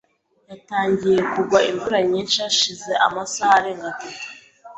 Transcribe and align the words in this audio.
Yatangiye 0.49 1.19
kugwa 1.31 1.59
imvura 1.71 1.99
nyinshi 2.11 2.37
hashize 2.43 2.91
amasaha 3.07 3.53
arenga 3.59 3.85
atatu. 3.93 4.21